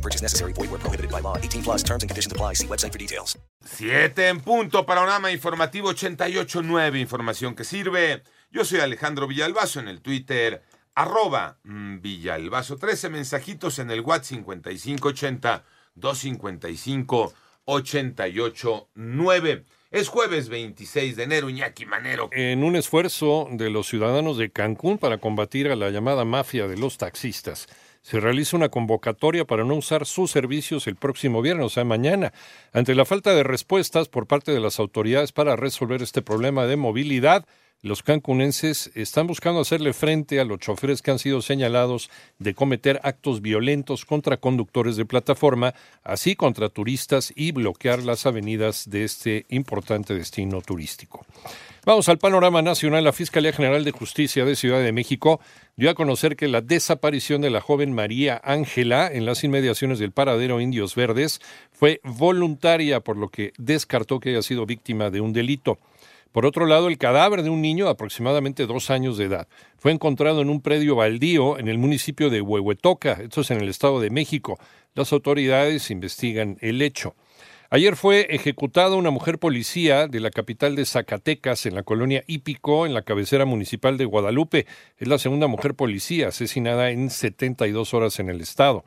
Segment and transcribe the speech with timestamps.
[0.00, 0.54] No purchase necessary.
[0.54, 1.36] Void where prohibited by law.
[1.36, 2.54] 18 plus terms and conditions apply.
[2.54, 3.38] See website for details.
[3.62, 8.22] Siete en punto, panorama informativo 88.9, información que sirve.
[8.50, 10.62] Yo soy Alejandro Villalbazo en el Twitter,
[10.94, 12.78] arroba mm, Villalbazo.
[12.78, 17.34] 13 mensajitos en el WhatsApp 5580 255
[17.66, 19.64] 889.
[19.90, 22.30] Es jueves 26 de enero, Iñaki Manero.
[22.32, 26.76] En un esfuerzo de los ciudadanos de Cancún para combatir a la llamada mafia de
[26.76, 27.66] los taxistas,
[28.02, 32.32] se realiza una convocatoria para no usar sus servicios el próximo viernes, o sea, mañana,
[32.72, 36.76] ante la falta de respuestas por parte de las autoridades para resolver este problema de
[36.76, 37.46] movilidad.
[37.82, 43.00] Los cancunenses están buscando hacerle frente a los choferes que han sido señalados de cometer
[43.04, 49.46] actos violentos contra conductores de plataforma, así contra turistas y bloquear las avenidas de este
[49.48, 51.24] importante destino turístico.
[51.86, 53.02] Vamos al panorama nacional.
[53.02, 55.40] La Fiscalía General de Justicia de Ciudad de México
[55.76, 60.12] dio a conocer que la desaparición de la joven María Ángela en las inmediaciones del
[60.12, 61.40] paradero Indios Verdes
[61.72, 65.78] fue voluntaria, por lo que descartó que haya sido víctima de un delito.
[66.32, 69.48] Por otro lado, el cadáver de un niño de aproximadamente dos años de edad
[69.78, 73.68] fue encontrado en un predio baldío en el municipio de Huehuetoca, esto es en el
[73.68, 74.58] Estado de México.
[74.94, 77.16] Las autoridades investigan el hecho.
[77.72, 82.84] Ayer fue ejecutada una mujer policía de la capital de Zacatecas, en la colonia Hípico,
[82.84, 84.66] en la cabecera municipal de Guadalupe.
[84.98, 88.84] Es la segunda mujer policía asesinada en 72 horas en el estado.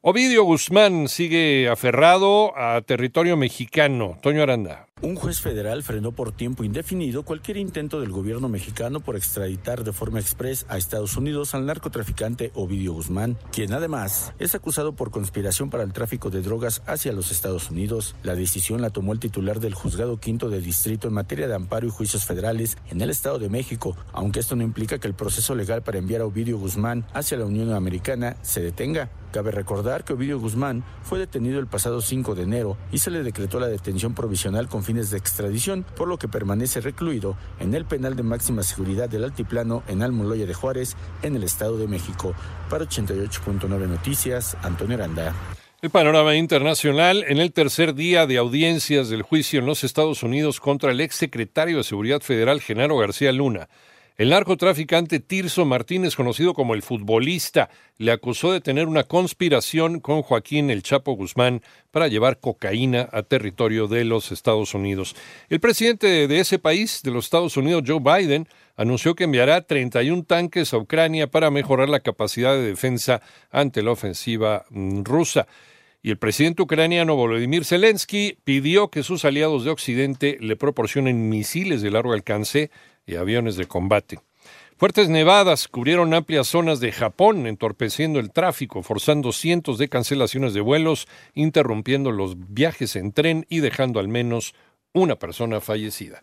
[0.00, 4.18] Ovidio Guzmán sigue aferrado a territorio mexicano.
[4.22, 4.91] Toño Aranda.
[5.04, 9.92] Un juez federal frenó por tiempo indefinido cualquier intento del gobierno mexicano por extraditar de
[9.92, 15.70] forma express a Estados Unidos al narcotraficante Ovidio Guzmán, quien además es acusado por conspiración
[15.70, 18.14] para el tráfico de drogas hacia los Estados Unidos.
[18.22, 21.88] La decisión la tomó el titular del Juzgado Quinto de Distrito en materia de amparo
[21.88, 25.56] y juicios federales en el Estado de México, aunque esto no implica que el proceso
[25.56, 29.10] legal para enviar a Ovidio Guzmán hacia la Unión Americana se detenga.
[29.32, 33.22] Cabe recordar que Ovidio Guzmán fue detenido el pasado 5 de enero y se le
[33.22, 37.86] decretó la detención provisional con fines de extradición, por lo que permanece recluido en el
[37.86, 42.34] penal de máxima seguridad del Altiplano en Almoloya de Juárez, en el Estado de México.
[42.68, 45.34] Para 88.9 Noticias, Antonio Aranda.
[45.80, 50.60] El panorama internacional en el tercer día de audiencias del juicio en los Estados Unidos
[50.60, 53.70] contra el exsecretario de Seguridad Federal Genaro García Luna.
[54.22, 60.22] El narcotraficante Tirso Martínez, conocido como el futbolista, le acusó de tener una conspiración con
[60.22, 61.60] Joaquín El Chapo Guzmán
[61.90, 65.16] para llevar cocaína a territorio de los Estados Unidos.
[65.48, 68.46] El presidente de ese país, de los Estados Unidos, Joe Biden,
[68.76, 73.90] anunció que enviará 31 tanques a Ucrania para mejorar la capacidad de defensa ante la
[73.90, 75.48] ofensiva mm, rusa.
[76.00, 81.82] Y el presidente ucraniano Volodymyr Zelensky pidió que sus aliados de Occidente le proporcionen misiles
[81.82, 82.70] de largo alcance
[83.06, 84.20] y aviones de combate.
[84.76, 90.60] Fuertes nevadas cubrieron amplias zonas de Japón, entorpeciendo el tráfico, forzando cientos de cancelaciones de
[90.60, 94.54] vuelos, interrumpiendo los viajes en tren y dejando al menos
[94.92, 96.22] una persona fallecida.